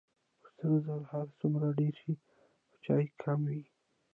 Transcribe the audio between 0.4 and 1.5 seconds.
که سره زر هر